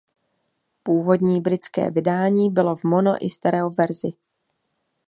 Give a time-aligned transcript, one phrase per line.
[0.83, 4.13] Původní britské vydání bylo v mono i stereo verzi.